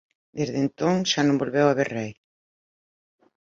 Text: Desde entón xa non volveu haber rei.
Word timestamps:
Desde 0.37 0.57
entón 0.65 0.95
xa 1.11 1.21
non 1.25 1.39
volveu 1.41 1.67
haber 1.69 1.89
rei. 1.97 2.11